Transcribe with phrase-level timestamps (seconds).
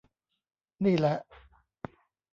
[0.85, 1.17] นี่แหละ